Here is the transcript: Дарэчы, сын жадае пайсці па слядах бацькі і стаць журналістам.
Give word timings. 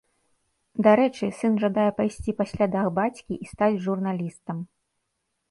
Дарэчы, 0.87 1.25
сын 1.41 1.53
жадае 1.63 1.85
пайсці 1.99 2.35
па 2.41 2.47
слядах 2.53 2.89
бацькі 3.01 3.33
і 3.45 3.53
стаць 3.53 3.79
журналістам. 3.87 4.57